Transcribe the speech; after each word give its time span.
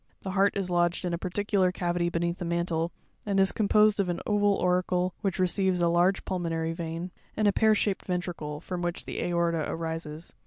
The 0.23 0.31
heart 0.31 0.57
is 0.57 0.71
lodged 0.71 1.05
in 1.05 1.13
a 1.13 1.19
particular 1.19 1.71
cavity 1.71 2.09
beneath 2.09 2.39
the 2.39 2.43
mantle, 2.45 2.91
and 3.23 3.39
is 3.39 3.51
composed 3.51 3.99
of 3.99 4.09
an 4.09 4.19
oval 4.25 4.55
auricle, 4.57 5.13
which 5.21 5.37
receives 5.37 5.79
a 5.79 5.87
large 5.87 6.25
pulmonary 6.25 6.73
vein, 6.73 7.11
and 7.37 7.47
a 7.47 7.53
pear 7.53 7.75
shaped 7.75 8.07
ventricle, 8.07 8.59
from 8.61 8.81
which 8.81 9.05
the 9.05 9.21
aorta 9.21 9.63
arises. 9.69 10.33